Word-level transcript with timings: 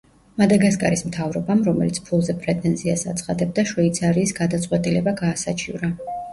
მადაგასკარის 0.41 1.03
მთავრობამ, 1.09 1.61
რომელიც 1.67 1.99
ფულზე 2.07 2.37
პრეტენზიას 2.47 3.05
აცხადებდა 3.13 3.69
შვეიცარიის 3.75 4.37
გადაწყვეტილება 4.43 5.19
გაასაჩივრა. 5.25 5.95